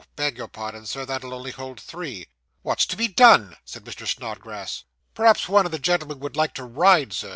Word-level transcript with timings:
beg 0.15 0.35
your 0.35 0.47
pardon, 0.47 0.83
sir 0.83 1.05
that'll 1.05 1.31
only 1.31 1.51
hold 1.51 1.79
three.' 1.79 2.25
'What's 2.63 2.87
to 2.87 2.97
be 2.97 3.07
done?' 3.07 3.55
said 3.63 3.83
Mr. 3.85 4.07
Snodgrass. 4.07 4.83
'Perhaps 5.13 5.47
one 5.47 5.67
of 5.67 5.71
the 5.71 5.77
gentlemen 5.77 6.19
would 6.21 6.35
like 6.35 6.55
to 6.55 6.63
ride, 6.63 7.13
sir? 7.13 7.29